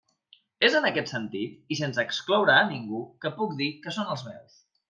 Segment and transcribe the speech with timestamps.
[0.67, 4.29] És en aquest sentit, i sense excloure a ningú, que puc dir que són els
[4.33, 4.61] meus.